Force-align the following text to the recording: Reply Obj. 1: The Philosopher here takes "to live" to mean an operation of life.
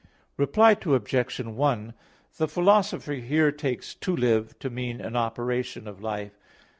Reply 0.35 0.75
Obj. 0.83 1.39
1: 1.41 1.93
The 2.39 2.47
Philosopher 2.47 3.13
here 3.13 3.51
takes 3.51 3.93
"to 3.93 4.15
live" 4.15 4.57
to 4.57 4.71
mean 4.71 4.99
an 4.99 5.15
operation 5.15 5.87
of 5.87 6.01
life. 6.01 6.39